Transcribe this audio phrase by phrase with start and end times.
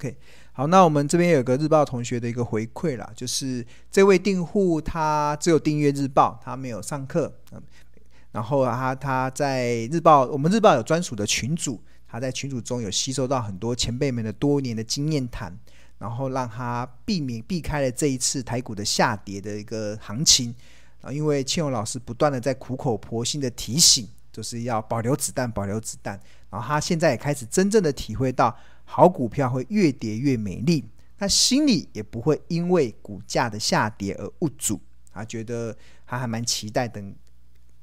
[0.00, 0.16] OK，
[0.54, 7.60] 好，那我们这边有个日报同学的一个回馈啦，就是这位订户他只有订阅日报，他没有上课，嗯，
[8.32, 11.78] 然后他他在日报，我们日报有专属的群组，
[12.08, 15.54] 他在群组中有吸收到很多前辈们的多年的经验谈，
[15.98, 20.54] 然后让他避免避开了这一次台股的下跌的一个行情
[21.02, 28.56] 啊，因为庆荣老师不断的在苦口婆心的提醒，就是要保留子弹，保留子弹，然后他现在也开始真正的体会到。
[28.92, 30.84] 好股票会越跌越美丽，
[31.16, 34.80] 他心里也不会因为股价的下跌而误主。
[35.12, 37.14] 他觉得他还蛮期待等，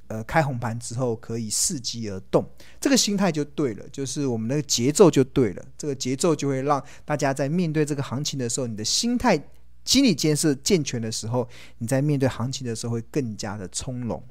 [0.08, 2.46] 呃，开红盘之后可以伺机而动，
[2.82, 9.42] 这个心态就对了，就是我们的节奏就对了，这个节奏就会让大家在面对这个行情的时候，你的心态、
[9.86, 14.22] 心理建设健全的时候，你在面对行情的时候会更加的从容。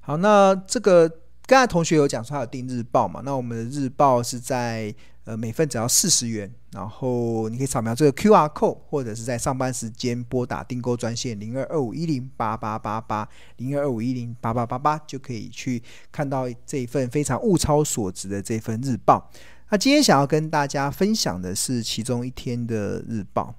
[0.00, 1.25] 好，那这个。
[1.46, 3.22] 刚才同学有讲说他有订日报嘛？
[3.24, 19.30] 那我们的日报是在呃每份只要四十元，然后你可以扫描这个 QR code，或者是在上班时间拨打订购专线零二二五一零八八八八零二二五一零八八八八，就可以去看到这一份非常物超所值的这份日报。
[19.70, 23.54] 那今天想要跟大家分享的是其中一天的日报。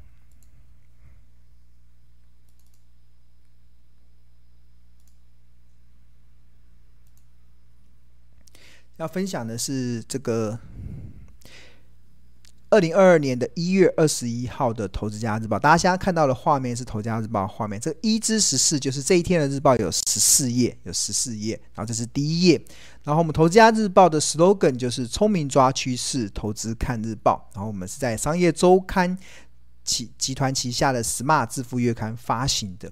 [8.98, 10.58] 要分享的是这个
[12.70, 17.80] 二零二二年的一月二十一号的《投资家日报》，大家现在看到的画面是《投资家日报》画面。
[17.80, 21.53] 这一至十四就是这一天的日报有十四页，有十四页。
[21.73, 22.62] 然后这是第一页。
[23.03, 27.50] 然后我们《投资家日报》的 slogan 就是“聪明抓趋势，投资看日报”。
[27.56, 29.18] 然后我们是在商业周刊
[29.84, 32.92] 集集团旗下的 Smart 致富月刊发行的。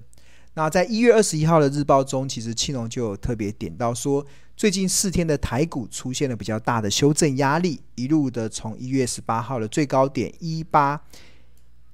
[0.54, 4.26] 那在一月二十一号的日报中，其实庆龙就有特别点到说，
[4.58, 11.02] 最近四天的台股出现了比较大的修正压力，一路的从一月十八号的最高点一八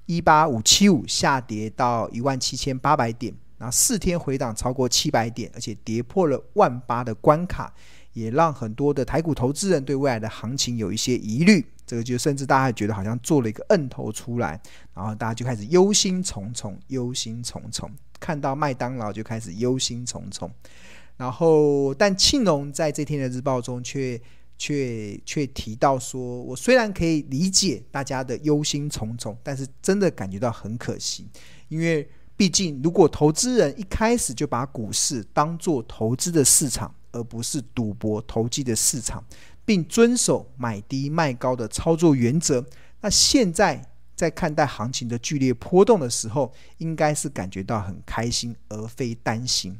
[0.06, 7.72] 一八五七五下跌到一万七千八百点，那四天回档超过七百点，而且跌破了万八的关卡，
[8.12, 11.66] 也让很多的台股投资人对未来的行情有一些疑虑。
[11.84, 14.58] 这个就甚至大家觉得好像做了一个摁头出来，
[14.94, 17.90] 然后大家就开始忧心忡忡，忧心忡忡，
[18.20, 20.48] 看到麦当劳就开始忧心忡忡。
[21.22, 24.20] 然后，但庆隆在这天的日报中却
[24.58, 31.28] 却却提到说：“我虽然可以理解大家的忧心忡忡，但是真的感觉到很可惜，
[31.68, 39.24] 因为毕竟如果投资人一开始就把股市当做投资的市场，而不是赌博投机的市场，
[39.64, 42.66] 并遵守买低卖高的操作原则，
[43.00, 43.80] 那现在
[44.16, 49.78] 在看待行情的剧烈波动的时候，应该是感觉到很开心，而非担心。”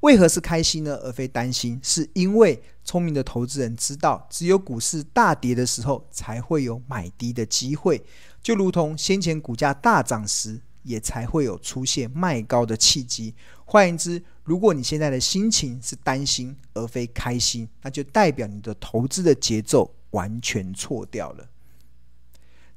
[0.00, 0.94] 为何是开心呢？
[1.02, 1.80] 而非担心？
[1.82, 8.02] 是因为聪明的投资人知道，只有股市大跌的时候，才会有买低的机会。
[8.42, 13.34] 就如同先前股价大涨时，也才会有出现卖高的契机。
[13.64, 21.48] 换言之，如果你现在的心情是担心而非开心，那就代表你的投资的节奏完全错掉了。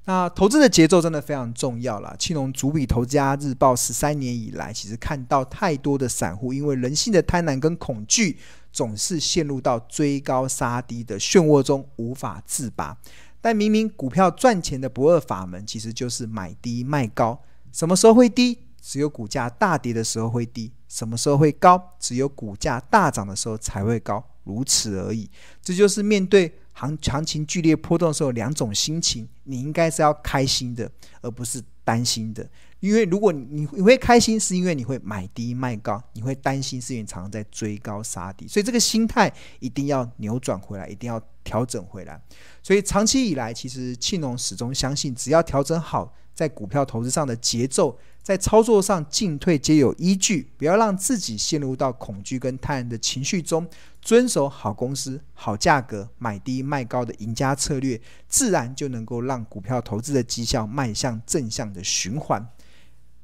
[0.10, 2.16] 那投资的节奏真的非常重要了。
[2.18, 8.36] 庆隆主笔《投资家日报》十三年以来，其实看到太多的散户因为人性的贪婪跟恐惧，
[8.72, 12.98] 总是陷入到追高杀低的漩涡中无法自拔。
[13.40, 17.40] 但明明股票赚钱的不二法门，其实就是买低卖高。
[17.72, 18.58] 什么时候会低？
[18.82, 20.72] 只有股价大跌的时候会低。
[20.88, 21.80] 什么时候会高？
[22.00, 25.30] 只有股价大涨的时候才会高，如此而已。
[25.62, 26.52] 这就是面对。
[26.80, 30.90] 行行情剧烈波动的时候，两种心情，你应该是要开心的，
[31.22, 32.50] 而不是担心的。
[32.80, 38.48] 因为如果你你会开心，是因为你会买低卖高；你会担心，是因为你常常在追高杀低。
[38.48, 39.30] 所以这个心态
[39.60, 42.22] 一定要扭转回来，一定要调整回来。
[42.64, 48.00] 所以长期以来，其实庆隆始终相信，只要调整好在股票投资上的节奏。
[48.22, 53.68] 在操作上进退皆有依据，不要让自己陷入到恐惧跟贪婪的情绪中，
[54.02, 62.48] 遵守好公司、好价格、买低卖高的赢家策略，自然就能够让股票投资的绩效迈向正向的循环。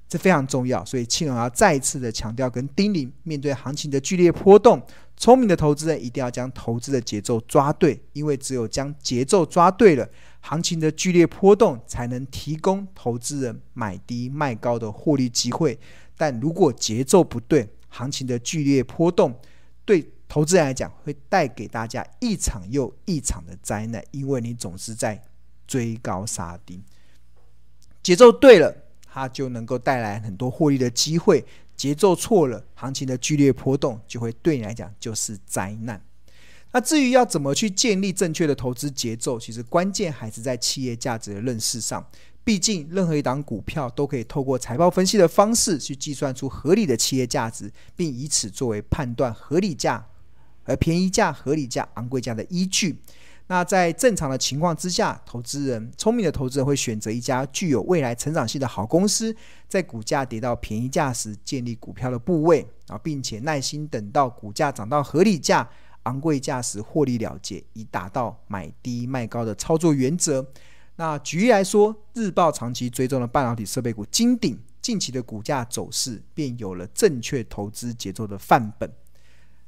[0.08, 4.80] 这非常重要，所以庆隆要再一次的强调跟叮咛：面对行情的剧烈波动，
[5.18, 10.08] 聪明的投资人一定要将投资的节奏抓对，因为只有将节奏抓对了，
[10.42, 15.80] 行情的剧烈波动才能提供投资人买低卖高的获利机会。
[16.16, 19.34] 但如果节奏不对，行情的剧烈波动
[19.84, 25.24] 对投资人来讲会带给大家一场又一场的灾难，因为你总是在
[25.66, 26.84] 追高杀低。
[28.04, 28.76] 节奏对了。
[29.06, 31.46] 它就能够带来很多获利的机会。
[31.78, 36.04] 节奏错了，行情的剧烈波动就会对你来讲就是灾难。
[36.74, 42.06] 那至于要怎么去建立正确的投资节奏，其实关键还是在企业价值的认识上。
[42.44, 50.06] 毕竟，任何一档股票都可以透过财报分析的方式去计算出合理的企业价值，并以此作为判断合理价、
[50.66, 53.00] 而便宜价、合理价、昂贵价的依据。
[53.48, 59.36] 那在正常的情况之下，投资人聪明的投资人会选择一家具有未来成长性的好公司，
[59.68, 65.70] 在股价跌到便宜价时建立股票的部位，啊，并且耐心等到股价涨到合理价、
[66.04, 70.44] 昂贵价时获利了结，以达到买低卖高的操作原则。
[70.96, 78.92] 那举例来说，日报长期追踪的半导体设备股金鼎近期的股价走势，便有了正确投资节奏的范本。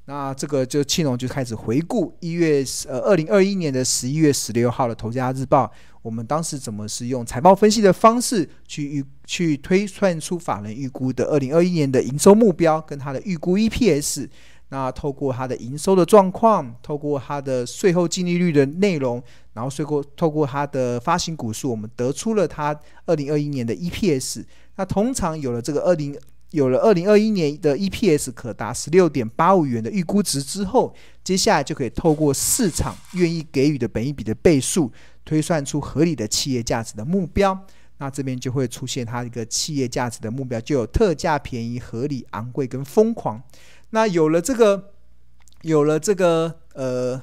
[0.10, 5.66] 那这个就庆隆就开始回顾一月呃二零二一年的十一月十六号的《投家日报》，
[6.02, 14.30] 我们当时怎么是用财报分析的方式去预去推算出法人预估的二零二一年的营收目标跟它的预估 EPS。
[14.70, 19.22] 那透过它的营收的状况，透过它的税后净利率的内容，
[19.54, 24.46] 然后税过透过它的发行股数，我们得出了它二零二一年的 EPS。
[24.78, 26.18] 那通常有了这个二零
[26.52, 34.92] 有了二零二一年的 EPS 可达十六点八五元的预估值之后，接下来就可以透过市场愿意给予的本一比的倍数，
[35.26, 37.66] 推算出合理的企业价值的目标。
[38.00, 43.42] 那这边就会出现它一个企业价值的目标，就有特价、便宜、合理、昂贵跟疯狂。
[43.90, 44.92] 那有了这个，
[45.64, 47.22] 有了这个呃，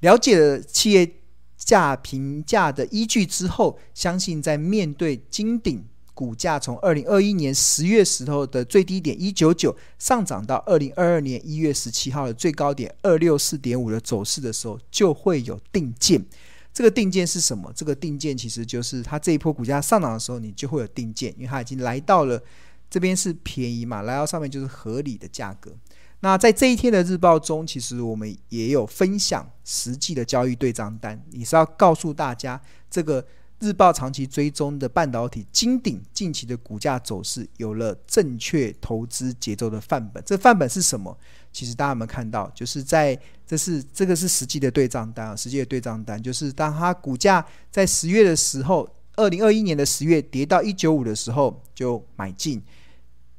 [0.00, 1.10] 了解了企业
[1.56, 5.84] 价评价的依据之后，相信在面对金鼎
[6.14, 16.24] 股价从二零二一年十月时候的最低点一九九上涨到二零二二年一月十七号的最高点二六四点五的走势的时候，就会有定见。
[16.72, 17.72] 这个定见是什么？
[17.74, 22.42] 这个定见其实就是它这一波股价上涨的时候，你就会有定见，因为它已经来到了。
[22.90, 25.72] 这边是便宜嘛，来到上面就是合理的价格。
[26.20, 33.26] 那在这一天的日报中，其实我们也有分享实际的交易对账单，也是要告诉大家，这个
[33.60, 40.22] 日报长期追踪的半导体金鼎近期的股价走势有了正确投资节奏的范本。
[40.26, 41.16] 这范本是什么？
[41.52, 42.50] 其实大家有没有看到？
[42.54, 52.62] 就是在这是这个是实际的对账单啊，实际的对账单就是当它股价在十月的时候，二零二一年的十月跌到一九五的时候就买进。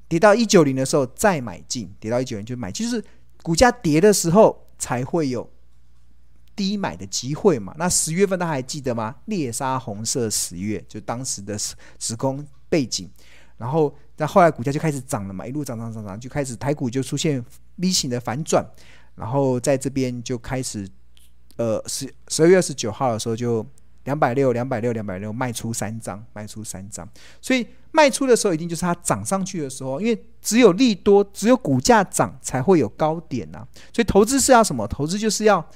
[0.07, 3.03] 跌到一九零的时候再买进，跌到一九零就买，就是
[3.41, 5.49] 股价跌的时候才会有
[6.55, 7.73] 低买的机会嘛。
[7.77, 9.15] 那十月份大家还记得吗？
[9.25, 13.09] 猎杀红色十月，就当时的时空背景。
[13.57, 17.43] 然后那后来股价就开始涨了嘛，一路涨涨涨涨，就开始台股就出现
[17.77, 18.65] V 型的反转，
[19.15, 20.87] 然后在这边就开始，
[21.57, 23.65] 呃十十二月二十九号的时候就。
[24.05, 27.09] 两百六，两百六，两百六，卖出三张，卖出三张。
[27.41, 33.67] 所以卖出的时候，一定就是它涨上去的时候，因为只有利多，只有股价涨才会有高点呐、啊。
[33.91, 34.87] 所以投资是要什么？
[34.87, 35.67] 投资就是要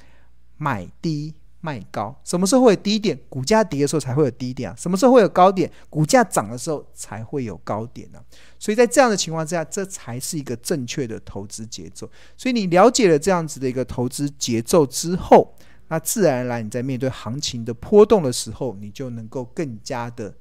[0.60, 2.14] 买低卖高。
[2.22, 3.18] 什么时候会有低点？
[3.28, 4.76] 股价跌的时候才会有低点啊。
[4.76, 5.70] 什么时候会有高点？
[5.88, 8.22] 股价涨的时候才会有高点呢、
[8.58, 12.08] 所以在这样的情况之下，这才是一个正确的投资节奏。
[12.36, 15.54] 所以你了解了这样子的一个投资节奏之后。
[15.92, 20.32] 那自然而然，你在面对行情的波动的时候，你就能够更加的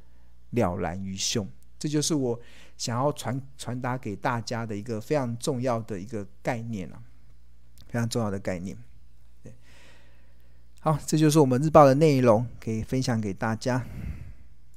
[0.51, 1.49] 了然于胸。
[1.79, 2.39] 这就是我
[2.77, 7.01] 想要传传达给大家的一个非常重要的一个概念啊，
[7.87, 8.77] 非常重要的概念。
[10.81, 13.85] 好，这就是我们日报的内容，可以分享给大家。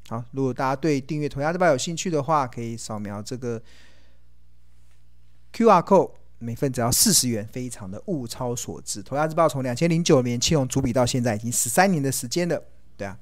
[0.08, 3.62] 好，如果大家对订阅《投家日报》有兴趣的话，可以扫描这个
[5.52, 6.10] QR code。
[6.44, 9.00] 每份只要四十元，非常的物超所值。
[9.00, 12.60] 头家日报从两千零九年启用主笔到现在，已经十三年的时间了，
[12.96, 13.16] 对啊。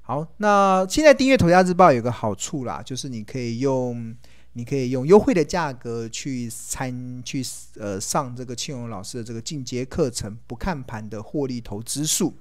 [0.00, 4.16] 好，那现在订阅头家日报有个好处啦，就是你可以用
[4.56, 7.44] 你可以用优惠的价格去参去
[7.78, 12.34] 呃上这个庆荣老师的这个进阶课程，不看盘的获利投资术。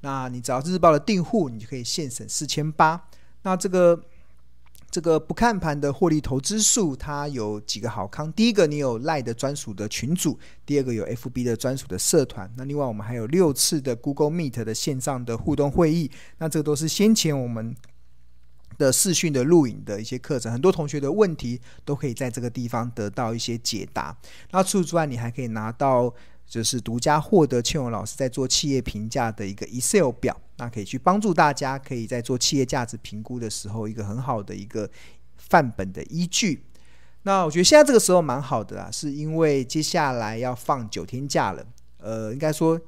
[0.00, 3.08] 那你只要日报的订户，你就可以现省四千八。
[3.42, 4.02] 那这个。
[4.88, 8.32] 这个不看盘的获利投资术，它有几个好康。
[8.32, 12.50] 第一个，你有赖的专属的群组；第二个，有 FB 的专属的社团。
[12.56, 16.10] 那另外，我们还有六次的 Google Meet 的线上的互动会议。
[16.38, 17.74] 那这都是先前我们
[18.78, 24.16] 的视讯的录影的一些课程，很多同学的问题都可以在这个地方得到一些解答。
[24.50, 26.14] 那除此之外，你还可以拿到。
[26.48, 34.88] 就是独家获得庆荣老师在做企业评价的一个 Excel 表，那可以去帮助大家，可以在做企业价值评估的时候，一个很好的一个
[35.36, 36.62] 范本的依据。
[37.24, 41.66] 那我觉得现在这个时候蛮好的啦，是因为接下来要放九天假了，
[41.98, 42.80] 呃，应该说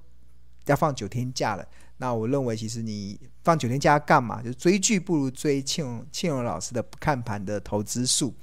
[0.66, 1.66] 要放九天假了。
[1.98, 4.42] 那我认为，其实你放九天假干嘛？
[4.42, 8.34] 就追剧不如追庆庆荣老师的看盘的投资术。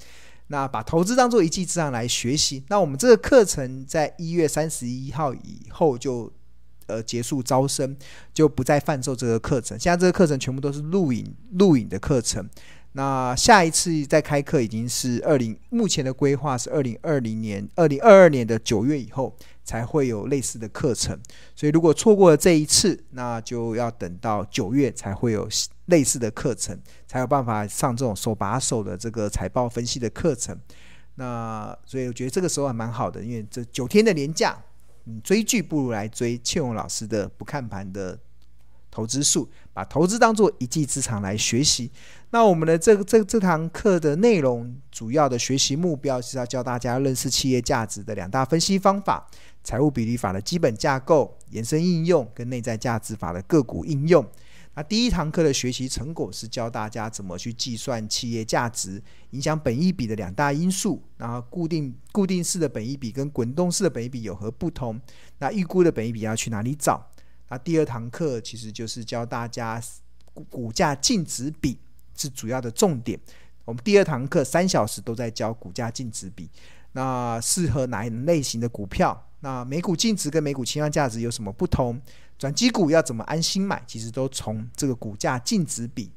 [0.47, 2.63] 那把投资当做一技之长来学习。
[2.67, 6.31] 那我们这个课程在一月三十一号以后就
[6.85, 7.97] 呃结束招生，
[8.31, 9.79] 就不再贩售这个课程。
[9.79, 12.47] 现在这个课程全部都是录影录影的课程。
[12.97, 19.35] 那下一次再开课已经是二零，目前的规划是二零二零年、二零二二年的九月以后
[19.65, 21.19] 才会有类似的课程。
[21.53, 25.45] 所以如果错过了这一次，那就要等到九月才会有
[25.87, 30.57] 类似的课程，才有办法上这种手把手的这个财报分析的课程。
[31.15, 34.57] 那所以我觉得这个时候还蛮好的，因为这九天的连假，
[35.03, 38.17] 嗯，追剧不如来追庆荣老师的不看盘的。
[38.95, 41.91] 投资术，把投资当做一技之长来学习。
[42.29, 49.27] 那我们的这这这堂课的内容，主要的学习目标是要教大家认识企业价值的两大分析方法：
[49.65, 54.25] 财务比率法的基本架构、延伸应用跟内在价值法的个股应用。
[54.77, 64.99] 那第一堂课的学习成果是教大家怎么去计算企业价值，影响本益比的两大因素，然后固定固定式的本益比跟滚动式的本益比有何不同？
[65.39, 67.09] 那预估的本益比要去哪里找？
[67.49, 69.81] 那第二堂课其实就是教大家
[70.49, 71.77] 股价净值比
[72.15, 73.19] 是主要的重点。
[73.63, 76.49] 我们第二堂课三小时都在教股价净值比，
[76.91, 79.29] 那适合哪一类型的股票？
[79.39, 82.01] 那每股净值跟每股清算价值有什么不同？
[82.37, 83.81] 转机股要怎么安心买？
[83.87, 86.11] 其实都从这个股价净值比、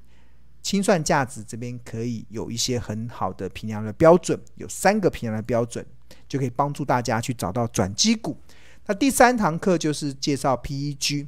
[0.63, 5.85] 清算价值这边可以有一些很好的评量的标准，有三个评量的标准，
[6.27, 8.37] 就可以帮助大家去找到转机股。
[8.89, 11.27] 那第三堂课就是介绍 PEG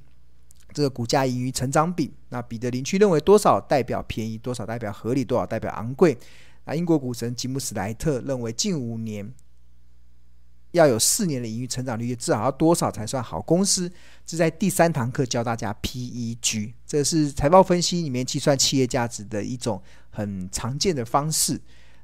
[0.73, 2.11] 这个股价盈余成长比。
[2.31, 6.17] 那彼得林区认为多少代表便宜，多少代表合理，多少代表昂贵？
[6.65, 9.31] 那英国股神吉姆史莱特认为近五年
[10.71, 13.93] 要有四年的盈余成长率，至少要多少才算好公司？
[14.25, 21.61] 这在第三堂课教大家 PEG，这是财报分析里面计算企业价值的一种很常见的方式。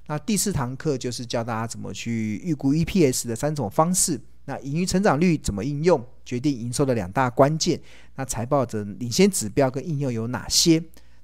[0.09, 4.21] 那第四堂课就是教大家怎么去预估 EPS 的三种方式。
[4.47, 7.81] 那盈余成长率怎么应用，决定营收的两大关键。
[8.15, 10.83] 那财报的领先指标跟应用有哪些？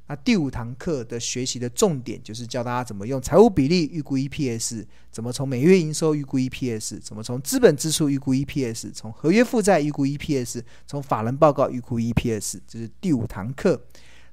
[0.09, 13.81] 那第五堂课的学习的重点就是教大家怎么用财务比例预估 EPS，怎么从每月营收预估 EPS，怎么从资本支出预估 EPS，从合约负债预估 EPS，从法人报告预估 EPS，这是第五堂课。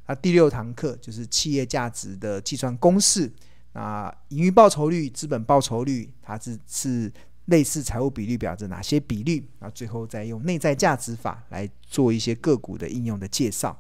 [0.08, 3.32] 那第六堂课就是企业价值的计算公式。
[3.74, 7.14] 那盈余报酬率、资本报酬率，它是是。
[7.50, 9.46] 类似财务比率表着哪些比率？
[9.60, 13.78] 那最后再用内在价值法来做一些个股的应用的介绍。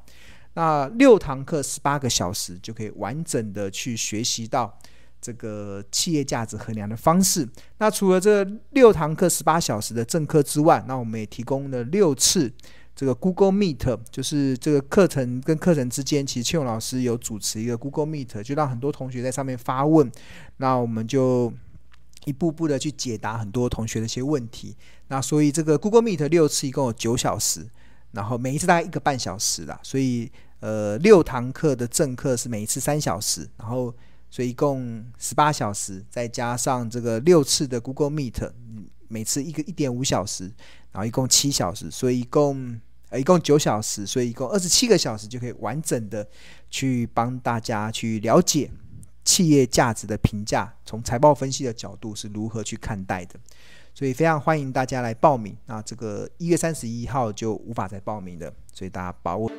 [0.56, 4.76] 那六堂课十八个小时就可以完整的去学习到
[5.22, 7.48] 这个企业价值衡量的方式。
[7.78, 12.52] 那除了这六堂课十八小时的正课之外，那我们也提供了六次
[12.96, 20.12] 这个 Google Meet，就是这个课程跟课程之间，其实庆荣老师有主持一个 Google Meet，就让很多同学在上面发问。
[20.58, 21.54] 那我们就。
[22.26, 24.76] 一步步的去解答很多同学的一些问题，
[25.08, 27.66] 那所以这个 Google Meet 六次一共有九小时，
[28.12, 33.94] 然后每一次大概一个半小时啦，所以呃六堂课的正课是每一次三小时，然后
[34.30, 38.52] 所以一共十八小时，再加上这个六次的 Google Meet，
[39.08, 40.44] 每次一个一点五小时，
[40.92, 46.28] 然后一共七小时，所以一共呃一共九小时，所以一共二十七个小时就可以完整的
[46.70, 48.70] 去帮大家去了解。
[49.24, 53.40] 企业价值的评价，从财报分析的角度是如何去看待的？
[53.94, 55.58] 所以非常欢迎大家来报名。
[55.66, 59.52] 那这个一月三十一号就无法再报名了，所以大家把握。